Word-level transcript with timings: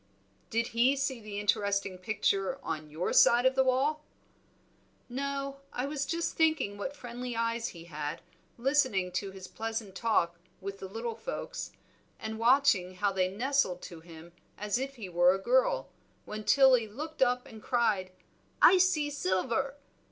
"Did 0.49 0.69
he 0.69 0.95
see 0.95 1.19
the 1.21 1.39
interesting 1.39 1.99
picture 1.99 2.57
on 2.63 2.89
your 2.89 3.13
side 3.13 3.45
of 3.45 3.53
the 3.53 3.63
wall?" 3.63 4.03
"No, 5.07 5.57
I 5.71 5.85
was 5.85 6.07
just 6.07 6.35
thinking 6.35 6.75
what 6.75 6.95
friendly 6.95 7.35
eyes 7.35 7.67
he 7.67 7.83
had, 7.83 8.23
listening 8.57 9.11
to 9.11 9.29
his 9.29 9.47
pleasant 9.47 9.93
talk 9.93 10.39
with 10.59 10.79
the 10.79 10.87
little 10.87 11.13
folks, 11.13 11.71
and 12.19 12.39
watching 12.39 12.95
how 12.95 13.11
they 13.11 13.29
nestled 13.29 13.83
to 13.83 13.99
him 13.99 14.31
as 14.57 14.79
if 14.79 14.95
he 14.95 15.07
were 15.07 15.35
a 15.35 15.37
girl, 15.39 15.89
when 16.25 16.45
Tilly 16.45 16.87
looked 16.87 17.21
up 17.21 17.45
and 17.45 17.61
cried, 17.61 18.11
'I 18.59 18.79
see 18.79 19.11
Silver!' 19.11 19.75